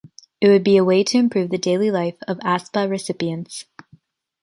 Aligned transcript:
It 0.41 0.47
would 0.49 0.63
be 0.63 0.77
a 0.77 0.83
way 0.83 1.03
to 1.03 1.17
improve 1.19 1.51
the 1.51 1.59
daily 1.59 1.91
life 1.91 2.17
of 2.27 2.39
ASPA 2.41 2.87
recipients. 2.89 3.65